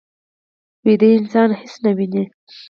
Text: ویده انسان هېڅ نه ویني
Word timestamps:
ویده 0.85 1.09
انسان 1.19 1.49
هېڅ 1.59 1.73
نه 1.83 1.91
ویني 1.97 2.23